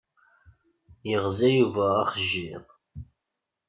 Yeɣza 1.09 1.47
Yuba 1.55 1.85
axjiḍ. 2.03 2.65